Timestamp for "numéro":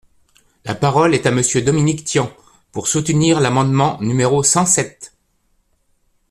4.01-4.41